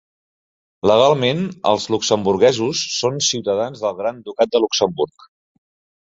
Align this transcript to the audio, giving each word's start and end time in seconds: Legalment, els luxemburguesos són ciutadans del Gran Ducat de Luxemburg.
Legalment, 0.91 1.41
els 1.71 1.83
luxemburguesos 1.95 2.81
són 2.93 3.19
ciutadans 3.25 3.83
del 3.83 3.99
Gran 4.01 4.23
Ducat 4.31 4.51
de 4.57 4.63
Luxemburg. 4.63 5.27